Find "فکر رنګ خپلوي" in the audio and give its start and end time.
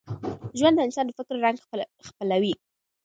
1.19-2.53